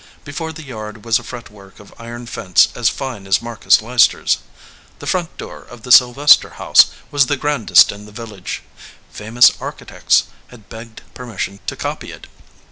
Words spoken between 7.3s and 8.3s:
grandest in the